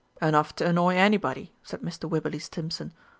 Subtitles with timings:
[0.19, 2.09] "Enough to annoy anybody," said Mr.
[2.09, 2.91] Wibberley Stimpson.